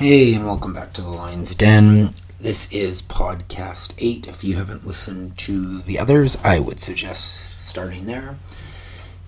[0.00, 2.14] Hey, and welcome back to the Lion's Den.
[2.40, 4.26] This is podcast 8.
[4.26, 8.34] If you haven't listened to the others, I would suggest starting there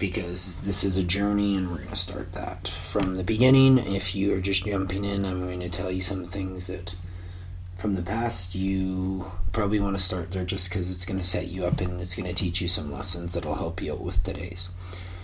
[0.00, 3.78] because this is a journey and we're going to start that from the beginning.
[3.78, 6.96] If you are just jumping in, I'm going to tell you some things that
[7.76, 11.46] from the past you probably want to start there just because it's going to set
[11.46, 14.24] you up and it's going to teach you some lessons that'll help you out with
[14.24, 14.70] today's.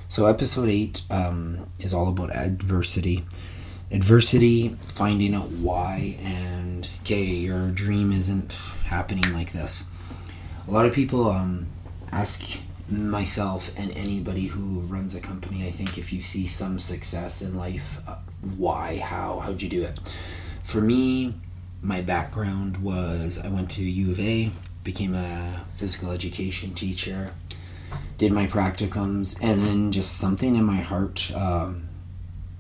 [0.07, 3.25] So, episode 8 um, is all about adversity.
[3.93, 8.53] Adversity, finding out why, and okay, your dream isn't
[8.85, 9.85] happening like this.
[10.67, 11.67] A lot of people um,
[12.11, 17.43] ask myself and anybody who runs a company, I think if you see some success
[17.43, 18.17] in life, uh,
[18.57, 20.01] why, how, how'd you do it?
[20.65, 21.35] For me,
[21.83, 24.51] my background was I went to U of A,
[24.85, 27.35] became a physical education teacher,
[28.17, 31.89] did my practicums, and then just something in my heart um,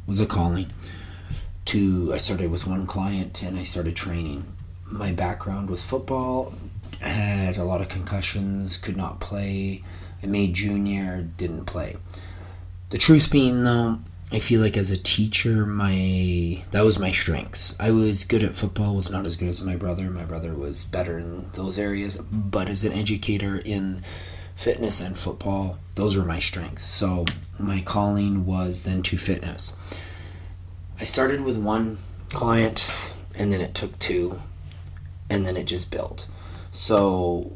[0.06, 0.66] was a calling.
[1.66, 4.44] To I started with one client and I started training.
[4.84, 6.54] My background was football.
[7.00, 9.82] Had a lot of concussions, could not play.
[10.22, 11.96] I made junior, didn't play.
[12.90, 17.74] The truth being, though, I feel like as a teacher, my that was my strengths.
[17.78, 20.10] I was good at football, was not as good as my brother.
[20.10, 24.02] My brother was better in those areas, but as an educator in
[24.54, 26.86] fitness and football, those were my strengths.
[26.86, 27.24] So
[27.58, 29.76] my calling was then to fitness.
[31.00, 31.98] I started with one
[32.30, 34.38] client, and then it took two,
[35.28, 36.26] and then it just built.
[36.70, 37.52] So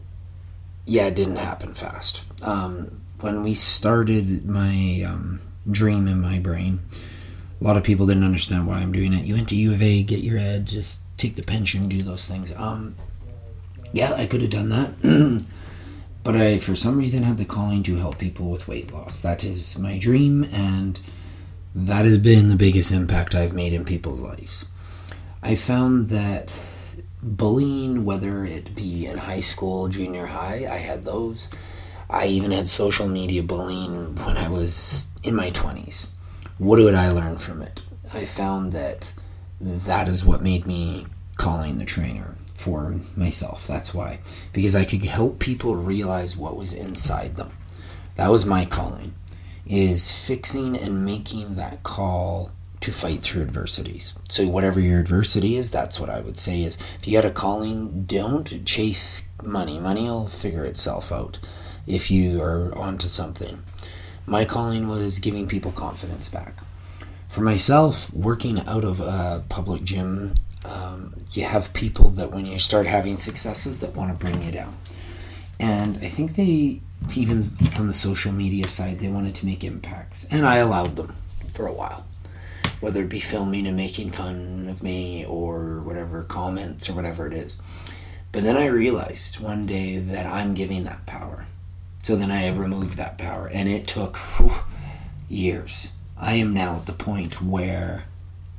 [0.87, 2.25] yeah, it didn't happen fast.
[2.43, 6.81] Um, when we started my um, dream in my brain,
[7.61, 9.25] a lot of people didn't understand why I'm doing it.
[9.25, 12.29] You went to U of A, get your ed, just take the pension, do those
[12.29, 12.55] things.
[12.57, 12.95] Um,
[13.93, 15.45] yeah, I could have done that.
[16.23, 19.21] but I, for some reason, had the calling to help people with weight loss.
[19.21, 21.01] That is my dream, and
[21.77, 24.65] that has been the biggest impact I've made in people's lives.
[25.43, 26.51] I found that
[27.23, 31.51] bullying, whether it be in high school, junior high, I had those.
[32.09, 36.09] I even had social media bullying when I was in my 20s.
[36.57, 37.83] What did I learn from it?
[38.15, 39.13] I found that
[39.61, 43.67] that is what made me calling the trainer for myself.
[43.67, 44.21] That's why.
[44.55, 47.51] Because I could help people realize what was inside them.
[48.17, 49.13] That was my calling.
[49.67, 54.15] Is fixing and making that call to fight through adversities.
[54.29, 57.33] So whatever your adversity is, that's what I would say is if you got a
[57.33, 59.81] calling, don't chase money.
[59.81, 61.41] Money will figure itself out
[61.87, 63.63] if you are onto something.
[64.25, 66.61] My calling was giving people confidence back.
[67.29, 70.35] For myself, working out of a public gym,
[70.65, 74.53] um, you have people that when you start having successes that want to bring you
[74.53, 74.77] down.
[75.59, 76.81] And I think they,
[77.15, 77.43] even
[77.79, 80.27] on the social media side, they wanted to make impacts.
[80.31, 81.15] And I allowed them
[81.53, 82.07] for a while
[82.81, 87.33] whether it be filming and making fun of me or whatever comments or whatever it
[87.33, 87.61] is.
[88.33, 91.47] But then I realized one day that I'm giving that power.
[92.03, 94.53] So then I removed that power, and it took whew,
[95.29, 95.89] years.
[96.17, 98.05] I am now at the point where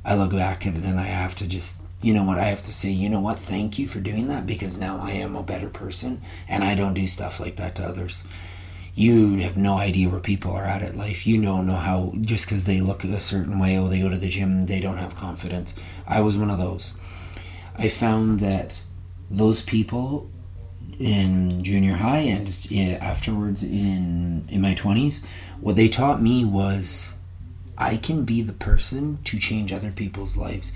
[0.04, 2.62] I look back at it and I have to just, you know what, I have
[2.62, 5.42] to say, you know what, thank you for doing that because now I am a
[5.42, 8.24] better person and I don't do stuff like that to others
[8.98, 11.24] you have no idea where people are at at life.
[11.24, 14.18] You don't know how just because they look a certain way or they go to
[14.18, 15.80] the gym, they don't have confidence.
[16.04, 16.94] I was one of those.
[17.76, 18.82] I found that
[19.30, 20.28] those people
[20.98, 22.48] in junior high and
[23.00, 25.24] afterwards in in my 20s
[25.60, 27.14] what they taught me was
[27.76, 30.72] I can be the person to change other people's lives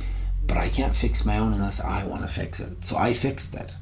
[0.52, 3.54] but I can't fix my own unless I want to fix it so I fixed
[3.54, 3.74] it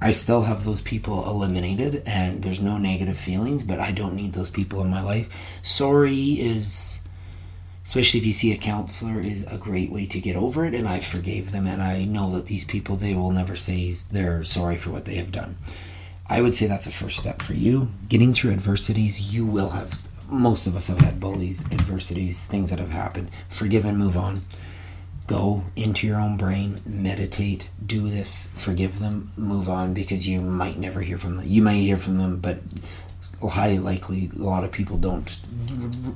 [0.00, 4.32] I still have those people eliminated and there's no negative feelings, but I don't need
[4.32, 5.60] those people in my life.
[5.62, 7.00] Sorry is
[7.84, 10.88] especially if you see a counselor is a great way to get over it and
[10.88, 14.76] I forgave them and I know that these people they will never say they're sorry
[14.76, 15.56] for what they have done.
[16.28, 17.90] I would say that's a first step for you.
[18.08, 22.80] Getting through adversities, you will have most of us have had bullies, adversities, things that
[22.80, 23.30] have happened.
[23.48, 24.40] Forgive and move on
[25.26, 30.78] go into your own brain, meditate, do this, forgive them, move on because you might
[30.78, 31.46] never hear from them.
[31.46, 32.58] You might hear from them, but
[33.48, 35.38] highly likely a lot of people don't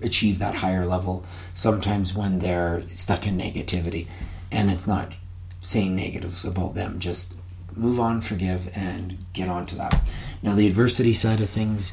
[0.02, 1.24] achieve that higher level
[1.54, 4.08] sometimes when they're stuck in negativity.
[4.50, 5.14] And it's not
[5.60, 7.36] saying negatives about them, just
[7.74, 10.08] move on, forgive, and get on to that.
[10.42, 11.92] Now, the adversity side of things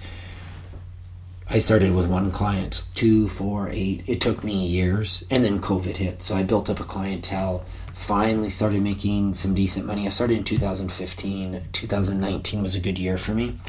[1.53, 4.09] I started with one client, two, four, eight.
[4.09, 6.23] It took me years, and then COVID hit.
[6.23, 7.63] So I built up a clientele.
[7.93, 10.07] Finally, started making some decent money.
[10.07, 11.61] I started in 2015.
[11.71, 13.59] 2019 was a good year for me.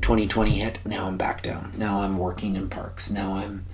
[0.00, 0.80] 2020 hit.
[0.84, 1.72] Now I'm back down.
[1.78, 3.12] Now I'm working in parks.
[3.12, 3.64] Now I'm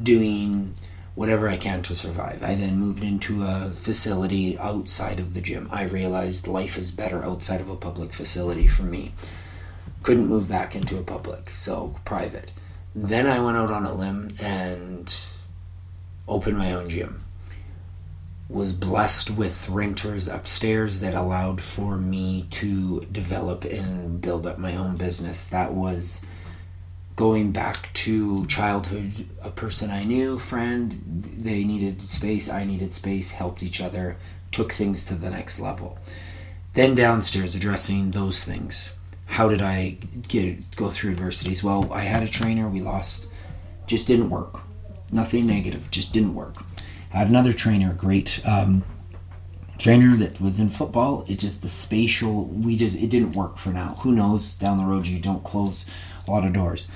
[0.00, 0.76] doing
[1.16, 2.44] whatever I can to survive.
[2.44, 5.68] I then moved into a facility outside of the gym.
[5.72, 9.14] I realized life is better outside of a public facility for me.
[10.04, 12.52] Couldn't move back into a public, so private.
[12.94, 15.14] Then I went out on a limb and
[16.26, 17.22] opened my own gym.
[18.48, 24.74] Was blessed with renters upstairs that allowed for me to develop and build up my
[24.74, 25.46] own business.
[25.46, 26.20] That was
[27.14, 29.12] going back to childhood,
[29.44, 34.16] a person I knew, friend, they needed space, I needed space, helped each other,
[34.50, 35.98] took things to the next level.
[36.72, 38.96] Then downstairs, addressing those things.
[39.30, 39.96] How did I
[40.26, 41.62] get go through adversities?
[41.62, 43.32] Well, I had a trainer, we lost,
[43.86, 44.62] just didn't work.
[45.12, 46.56] Nothing negative, just didn't work.
[47.14, 48.84] I had another trainer, great um,
[49.78, 51.24] trainer that was in football.
[51.28, 53.96] It just the spatial, we just it didn't work for now.
[54.00, 54.54] Who knows?
[54.54, 55.86] Down the road, you don't close
[56.26, 56.88] a lot of doors.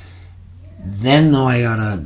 [0.78, 2.04] Then, though, I got a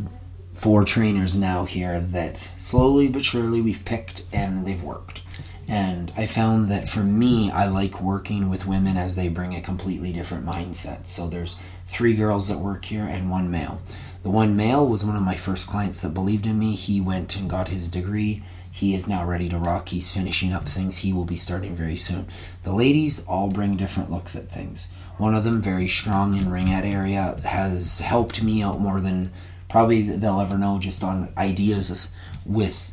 [0.52, 5.22] four trainers now here that slowly but surely we've picked and they've worked.
[5.68, 9.60] And I found that for me, I like working with women as they bring a
[9.60, 11.06] completely different mindset.
[11.06, 13.82] So there's three girls that work here and one male.
[14.22, 16.74] The one male was one of my first clients that believed in me.
[16.74, 18.42] He went and got his degree.
[18.70, 19.90] He is now ready to rock.
[19.90, 20.98] He's finishing up things.
[20.98, 22.26] He will be starting very soon.
[22.62, 24.90] The ladies all bring different looks at things.
[25.18, 29.32] One of them, very strong in ringette area, has helped me out more than
[29.68, 32.10] probably they'll ever know just on ideas
[32.46, 32.92] with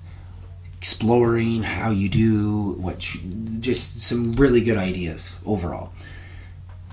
[0.86, 3.20] exploring how you do what you,
[3.60, 5.92] just some really good ideas overall.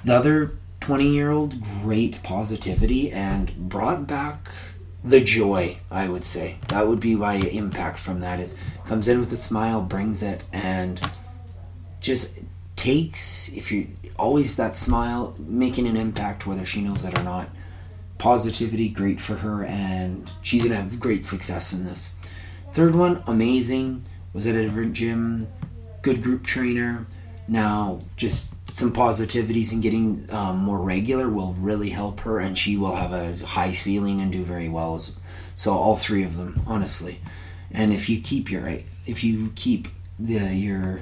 [0.02, 4.48] The other 20 year old, great positivity and brought back
[5.04, 6.56] the joy, I would say.
[6.68, 10.42] That would be my impact from that is comes in with a smile, brings it
[10.54, 10.98] and
[12.00, 12.38] just
[12.76, 17.50] takes if you always that smile, making an impact whether she knows it or not.
[18.16, 22.14] Positivity, great for her, and she's gonna have great success in this.
[22.72, 24.02] Third one, amazing.
[24.32, 25.46] Was at a different gym,
[26.00, 27.06] good group trainer.
[27.46, 32.78] Now, just some positivities and getting um, more regular will really help her, and she
[32.78, 34.98] will have a high ceiling and do very well.
[35.54, 37.20] So all three of them, honestly.
[37.70, 38.66] And if you keep your
[39.06, 39.88] if you keep
[40.18, 41.00] the your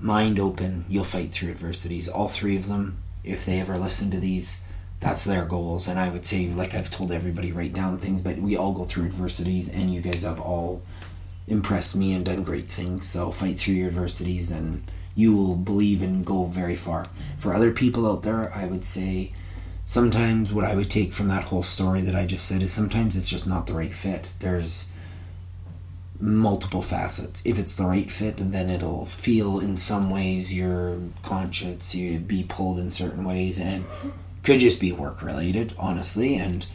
[0.00, 2.08] mind open, you'll fight through adversities.
[2.08, 4.60] All three of them, if they ever listen to these,
[5.00, 5.88] that's their goals.
[5.88, 8.84] And I would say, like I've told everybody, write down things, but we all go
[8.84, 10.82] through adversities, and you guys have all
[11.46, 13.06] impressed me and done great things.
[13.06, 14.82] So fight through your adversities, and
[15.14, 17.04] you will believe and go very far.
[17.38, 19.32] For other people out there, I would say
[19.84, 23.16] sometimes what I would take from that whole story that I just said is sometimes
[23.16, 24.26] it's just not the right fit.
[24.38, 24.88] There's
[26.18, 27.44] multiple facets.
[27.44, 32.44] If it's the right fit, then it'll feel in some ways your conscience, you be
[32.44, 33.84] pulled in certain ways, and
[34.44, 36.66] could just be work related, honestly, and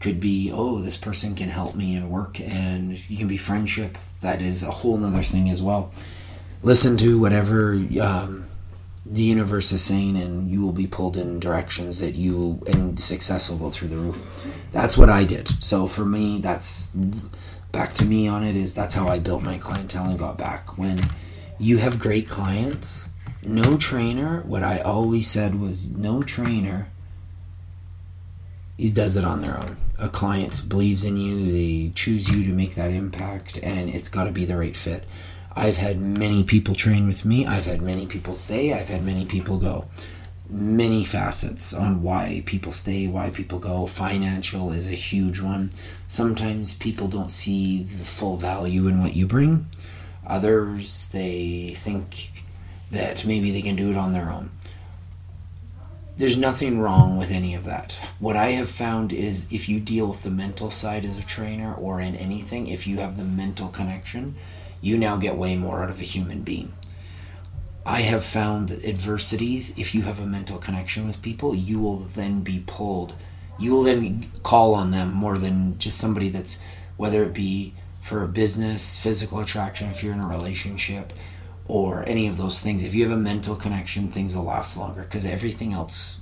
[0.00, 3.98] could be oh this person can help me in work, and you can be friendship.
[4.20, 5.92] That is a whole other thing as well.
[6.62, 8.46] Listen to whatever um,
[9.04, 13.50] the universe is saying, and you will be pulled in directions that you and success
[13.50, 14.46] will go through the roof.
[14.72, 15.62] That's what I did.
[15.62, 16.90] So for me, that's
[17.70, 20.78] back to me on it is that's how I built my clientele and got back.
[20.78, 21.10] When
[21.58, 23.08] you have great clients,
[23.44, 26.88] no trainer, what I always said was no trainer
[28.78, 29.76] he does it on their own.
[29.98, 34.24] A client believes in you, they choose you to make that impact, and it's got
[34.24, 35.04] to be the right fit.
[35.54, 39.26] I've had many people train with me, I've had many people stay, I've had many
[39.26, 39.86] people go
[40.50, 43.86] many facets on why people stay, why people go.
[43.86, 45.70] Financial is a huge one.
[46.06, 49.66] Sometimes people don't see the full value in what you bring.
[50.26, 52.44] Others, they think
[52.90, 54.50] that maybe they can do it on their own.
[56.18, 57.92] There's nothing wrong with any of that.
[58.18, 61.72] What I have found is if you deal with the mental side as a trainer
[61.74, 64.34] or in anything, if you have the mental connection,
[64.82, 66.72] you now get way more out of a human being
[67.88, 71.96] I have found that adversities, if you have a mental connection with people, you will
[71.96, 73.14] then be pulled.
[73.58, 76.60] You will then call on them more than just somebody that's,
[76.98, 77.72] whether it be
[78.02, 81.14] for a business, physical attraction, if you're in a relationship,
[81.68, 82.82] or any of those things.
[82.82, 86.20] If you have a mental connection, things will last longer because everything else,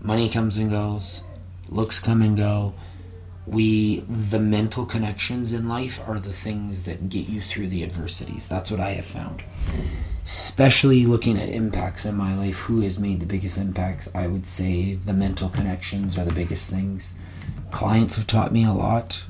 [0.00, 1.22] money comes and goes,
[1.68, 2.74] looks come and go.
[3.46, 8.48] We, the mental connections in life are the things that get you through the adversities.
[8.48, 9.42] That's what I have found
[10.22, 14.08] especially looking at impacts in my life, who has made the biggest impacts?
[14.14, 17.16] I would say the mental connections are the biggest things.
[17.70, 19.24] Clients have taught me a lot.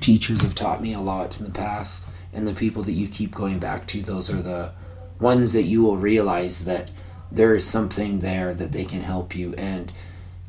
[0.00, 2.06] Teachers have taught me a lot in the past.
[2.36, 4.72] And the people that you keep going back to, those are the
[5.18, 6.90] ones that you will realize that
[7.32, 9.90] there is something there that they can help you and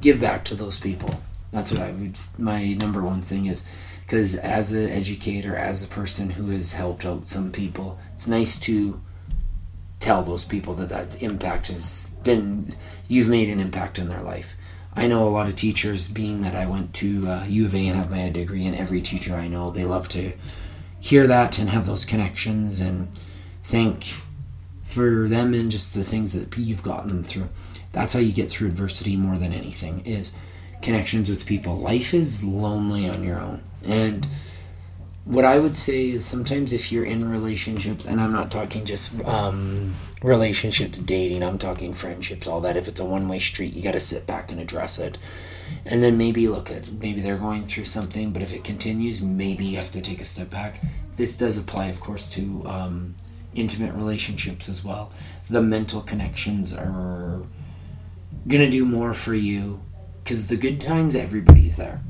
[0.01, 1.21] give back to those people.
[1.51, 3.63] That's what I would, my number one thing is
[4.01, 8.59] because as an educator, as a person who has helped out some people, it's nice
[8.59, 9.01] to
[9.99, 12.69] tell those people that that impact has been
[13.07, 14.55] you've made an impact in their life.
[14.93, 17.87] I know a lot of teachers, being that I went to uh, U of A
[17.87, 20.33] and have my degree, and every teacher I know, they love to
[20.99, 23.09] hear that and have those connections and
[23.63, 24.05] thank
[24.83, 27.49] for them and just the things that you've gotten them through.
[27.91, 30.35] That's how you get through adversity more than anything is
[30.81, 31.75] connections with people.
[31.77, 33.63] Life is lonely on your own.
[33.85, 34.27] And
[35.25, 39.25] what I would say is sometimes if you're in relationships, and I'm not talking just
[39.27, 42.77] um, relationships, dating, I'm talking friendships, all that.
[42.77, 45.17] If it's a one way street, you got to sit back and address it.
[45.85, 49.65] And then maybe look at maybe they're going through something, but if it continues, maybe
[49.65, 50.81] you have to take a step back.
[51.15, 53.15] This does apply, of course, to um,
[53.55, 55.11] intimate relationships as well.
[55.49, 57.43] The mental connections are
[58.47, 59.81] to do more for you
[60.23, 62.01] because the good times, everybody's there.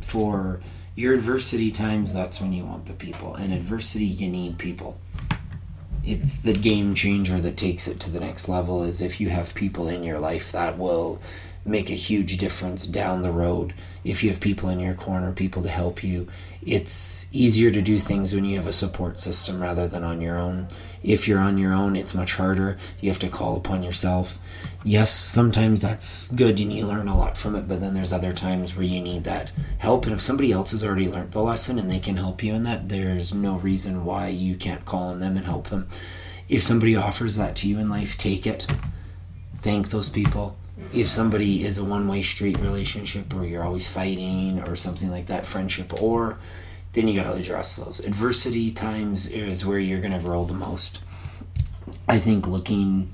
[0.00, 0.60] For
[0.94, 3.34] your adversity times, that's when you want the people.
[3.34, 4.98] And adversity, you need people.
[6.04, 8.82] It's the game changer that takes it to the next level.
[8.84, 11.20] Is if you have people in your life that will
[11.64, 13.74] make a huge difference down the road.
[14.02, 16.26] If you have people in your corner, people to help you,
[16.62, 20.38] it's easier to do things when you have a support system rather than on your
[20.38, 20.68] own.
[21.02, 22.76] If you're on your own, it's much harder.
[23.00, 24.38] You have to call upon yourself.
[24.84, 28.32] Yes, sometimes that's good and you learn a lot from it, but then there's other
[28.32, 30.04] times where you need that help.
[30.04, 32.62] And if somebody else has already learned the lesson and they can help you in
[32.64, 35.88] that, there's no reason why you can't call on them and help them.
[36.48, 38.66] If somebody offers that to you in life, take it.
[39.56, 40.56] Thank those people
[40.92, 45.26] if somebody is a one way street relationship where you're always fighting or something like
[45.26, 46.38] that, friendship, or
[46.92, 48.00] then you got to address those.
[48.00, 51.00] Adversity times is where you're going to grow the most.
[52.08, 53.12] I think looking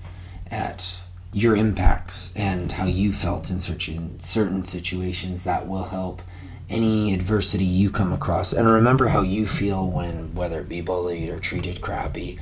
[0.51, 0.99] at
[1.33, 6.23] your impacts and how you felt in certain certain situations that will help
[6.71, 11.29] any adversity you come across and remember how you feel when whether it be bullied
[11.29, 12.39] or treated crappy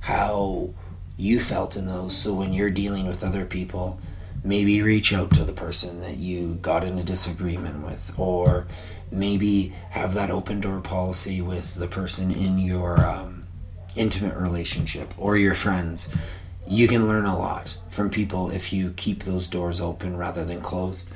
[0.00, 0.70] how
[1.16, 3.98] you felt in those so when you're dealing with other people
[4.46, 8.66] maybe reach out to the person that you got in a disagreement with or
[9.10, 13.44] maybe have that open door policy with the person in your um,
[13.96, 16.14] intimate relationship or your friends.
[16.66, 20.60] You can learn a lot from people if you keep those doors open rather than
[20.60, 21.12] closed.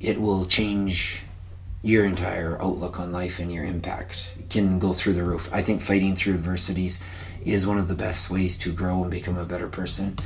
[0.00, 1.22] It will change
[1.82, 4.34] your entire outlook on life and your impact.
[4.38, 5.52] It can go through the roof.
[5.52, 7.02] I think fighting through adversities
[7.44, 10.16] is one of the best ways to grow and become a better person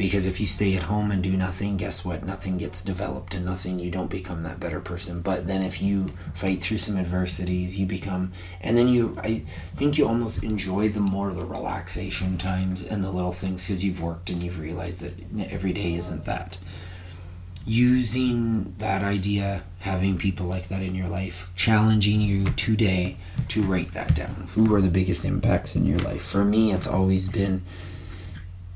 [0.00, 2.24] because if you stay at home and do nothing, guess what?
[2.24, 5.20] Nothing gets developed and nothing, you don't become that better person.
[5.20, 9.42] But then if you fight through some adversities, you become, and then you, I
[9.74, 14.00] think you almost enjoy the more the relaxation times and the little things because you've
[14.00, 16.56] worked and you've realized that every day isn't that.
[17.66, 23.92] Using that idea, having people like that in your life, challenging you today to write
[23.92, 24.48] that down.
[24.54, 26.22] Who are the biggest impacts in your life?
[26.22, 27.60] For me, it's always been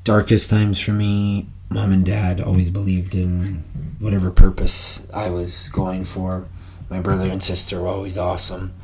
[0.05, 3.65] darkest times for me, mom and dad always believed in
[3.99, 6.47] whatever purpose I was going for.
[6.91, 8.75] My brother and sister were always awesome.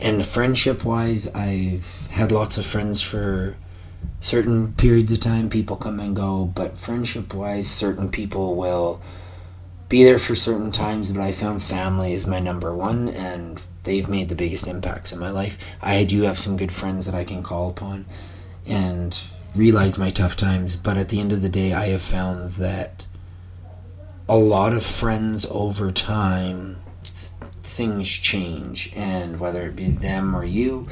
[0.00, 3.56] And friendship wise, I've had lots of friends for
[4.20, 5.50] certain periods of time.
[5.50, 9.02] People come and go, but friendship wise, certain people will
[9.88, 11.10] be there for certain times.
[11.10, 15.18] But I found family is my number one, and they've made the biggest impacts in
[15.18, 15.58] my life.
[15.82, 18.06] I do have some good friends that I can call upon,
[18.66, 19.20] and
[19.54, 23.06] realize my tough times, but at the end of the day, I have found that
[24.28, 30.44] a lot of friends over time, th- things change, and whether it be them or
[30.44, 30.86] you,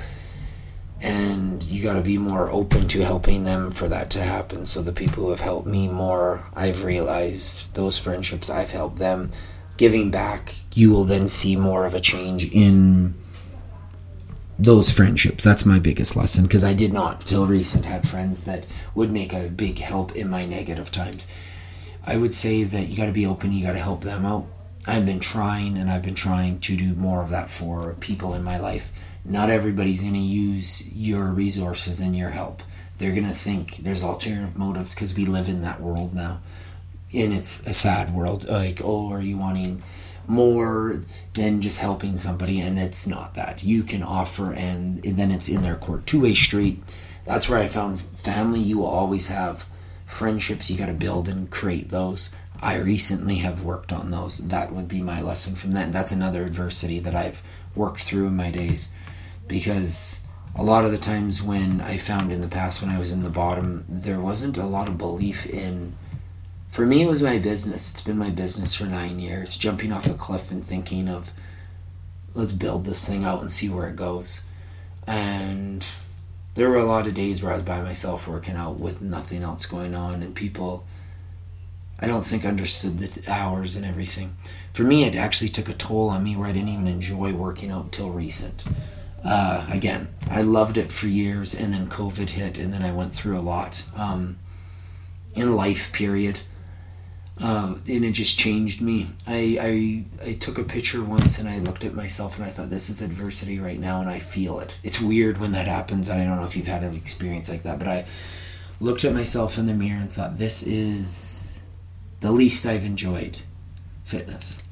[1.00, 4.66] and you got to be more open to helping them for that to happen.
[4.66, 9.31] So, the people who have helped me more, I've realized those friendships, I've helped them.
[9.76, 13.14] Giving back, you will then see more of a change in
[14.59, 15.45] those friendships.
[15.45, 19.33] That's my biggest lesson because I did not, till recent, have friends that would make
[19.33, 21.27] a big help in my negative times.
[22.05, 24.47] I would say that you got to be open, you got to help them out.
[24.87, 28.43] I've been trying and I've been trying to do more of that for people in
[28.43, 28.91] my life.
[29.25, 32.63] Not everybody's going to use your resources and your help.
[32.99, 36.41] They're going to think there's alternative motives because we live in that world now.
[37.15, 38.49] And it's a sad world.
[38.49, 39.83] Like, oh, are you wanting
[40.26, 41.02] more
[41.35, 43.62] than just helping somebody and it's not that.
[43.64, 46.07] You can offer and, then it's in their court.
[46.07, 46.83] Two-way street
[47.25, 48.61] that's where i found family.
[48.61, 49.67] You will always have
[50.07, 50.71] friendships.
[50.71, 52.35] You got to build and create those.
[52.61, 54.38] I recently have worked on those.
[54.38, 57.43] That would be my lesson from that that's another adversity that i've
[57.75, 58.93] worked through in my days.
[59.49, 60.21] Because
[60.55, 63.23] a lot of the times when i found in the past when i was in
[63.23, 65.95] the bottom there wasn't a lot of belief in
[66.73, 67.93] for me, it was my business.
[67.93, 69.59] It's been my business for nine years.
[69.59, 71.31] Jumping off a cliff and thinking of
[72.35, 74.47] let's build this thing out and see where it goes.
[75.07, 75.87] And
[76.55, 79.43] there were a lot of days where I was by myself working out with nothing
[79.43, 80.87] else going on, and people,
[82.00, 84.35] I don't think, understood the hours and everything.
[84.73, 87.71] For me, it actually took a toll on me where I didn't even enjoy working
[87.71, 88.64] out till recent.
[89.23, 93.12] Uh, again, I loved it for years, and then COVID hit, and then I went
[93.12, 94.38] through a lot um,
[95.35, 95.93] in life.
[95.93, 96.41] Period
[97.41, 99.09] uh, and it just changed me.
[99.27, 99.59] I,
[100.23, 102.91] I I took a picture once and I looked at myself and I thought this
[102.91, 104.77] is adversity right now and I feel it.
[104.83, 106.11] It's weird when that happens.
[106.11, 108.05] I don't know if you've had an experience like that, but I
[108.81, 111.62] looked at myself in the mirror and thought this is
[112.21, 113.39] the least I've enjoyed
[114.05, 114.62] fitness.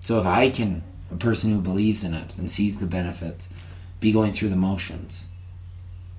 [0.00, 3.48] So if I can, a person who believes in it and sees the benefits,
[4.00, 5.26] be going through the motions,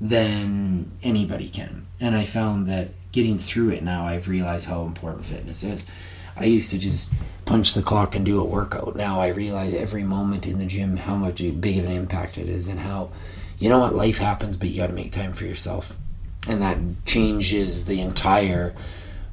[0.01, 1.87] then anybody can.
[1.99, 5.87] And I found that getting through it now, I've realized how important fitness is.
[6.39, 7.11] I used to just
[7.45, 8.95] punch the clock and do a workout.
[8.95, 12.47] Now I realize every moment in the gym how much big of an impact it
[12.47, 13.09] is and how,
[13.57, 15.97] you know what, life happens, but you got to make time for yourself.
[16.47, 18.75] And that changes the entire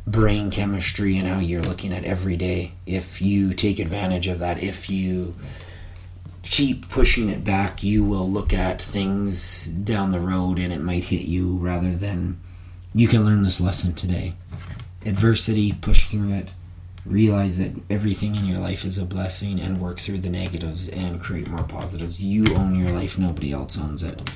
[0.06, 2.72] brain chemistry and how you're looking at every day.
[2.86, 5.34] If you take advantage of that, if you
[6.42, 11.04] keep pushing it back, you will look at things down the road and it might
[11.04, 12.40] hit you rather than
[12.94, 14.34] you can learn this lesson today.
[15.04, 16.54] Adversity, push through it,
[17.04, 21.20] realize that everything in your life is a blessing, and work through the negatives and
[21.20, 22.22] create more positives.
[22.22, 24.30] You own your life, nobody else owns it.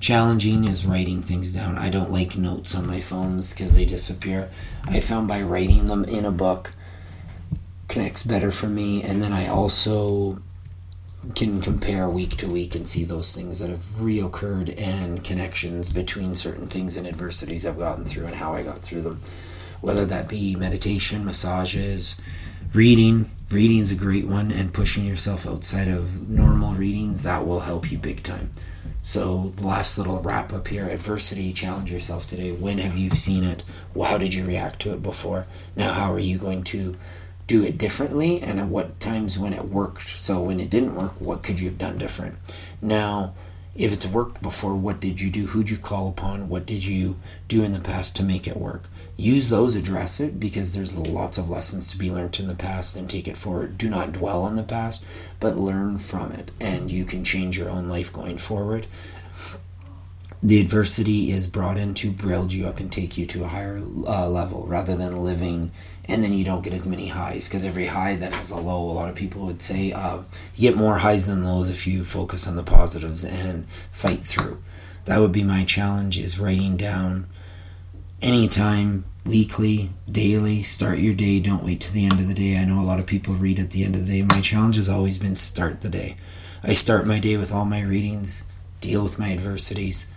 [0.00, 1.76] Challenging is writing things down.
[1.76, 4.48] I don't like notes on my phones because they disappear.
[4.86, 6.72] I found by writing them in a book
[7.88, 10.40] connects better for me, and then I also
[11.34, 16.34] can compare week to week and see those things that have reoccurred and connections between
[16.34, 19.20] certain things and adversities I've gotten through and how I got through them.
[19.80, 22.20] Whether that be meditation, massages,
[22.74, 23.30] reading.
[23.50, 27.90] Reading is a great one, and pushing yourself outside of normal readings that will help
[27.90, 28.50] you big time.
[29.00, 32.52] So, the last little wrap up here adversity, challenge yourself today.
[32.52, 33.64] When have you seen it?
[33.98, 35.46] How did you react to it before?
[35.76, 36.96] Now, how are you going to
[37.48, 40.16] do it differently and at what times when it worked.
[40.18, 42.36] So when it didn't work, what could you have done different?
[42.80, 43.34] Now,
[43.74, 45.46] if it's worked before, what did you do?
[45.46, 46.48] Who'd you call upon?
[46.48, 48.88] What did you do in the past to make it work?
[49.16, 52.96] Use those, address it, because there's lots of lessons to be learned in the past
[52.96, 53.78] and take it forward.
[53.78, 55.06] Do not dwell on the past,
[55.38, 58.88] but learn from it, and you can change your own life going forward.
[60.42, 63.78] The adversity is brought in to build you up and take you to a higher
[63.78, 65.70] uh, level rather than living
[66.08, 68.90] and then you don't get as many highs because every high then has a low.
[68.90, 70.22] A lot of people would say uh,
[70.54, 74.62] you get more highs than lows if you focus on the positives and fight through.
[75.04, 77.26] That would be my challenge: is writing down
[78.22, 80.62] anytime, weekly, daily.
[80.62, 81.40] Start your day.
[81.40, 82.56] Don't wait to the end of the day.
[82.56, 84.22] I know a lot of people read at the end of the day.
[84.22, 86.16] My challenge has always been start the day.
[86.62, 88.44] I start my day with all my readings,
[88.80, 90.10] deal with my adversities,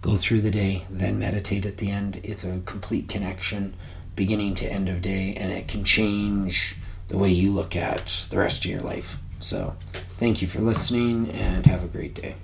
[0.00, 2.20] go through the day, then meditate at the end.
[2.22, 3.74] It's a complete connection
[4.18, 6.74] beginning to end of day, and it can change
[7.06, 9.16] the way you look at the rest of your life.
[9.38, 9.76] So,
[10.16, 12.34] thank you for listening and have a great day.